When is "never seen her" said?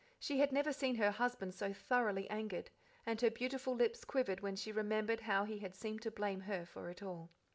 0.51-1.11